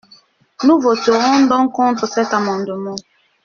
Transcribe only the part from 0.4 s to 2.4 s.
Nous voterons donc contre cet